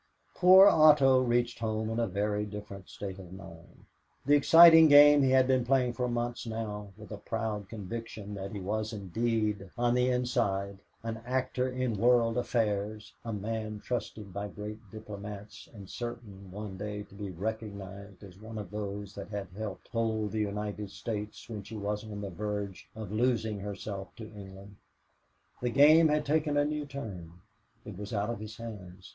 [0.33, 3.85] Poor Otto reached home in a very different state of mind.
[4.25, 8.51] The exciting game he had been playing for months now with a proud conviction that
[8.51, 14.47] he was indeed on the inside, an actor in world affairs, a man trusted by
[14.47, 19.49] great diplomats and certain one day to be recognized as one of those that had
[19.55, 24.23] helped hold the United States when she was on the verge of losing herself to
[24.33, 24.77] England
[25.61, 27.33] the game had taken a new turn.
[27.85, 29.09] It was out of his hands.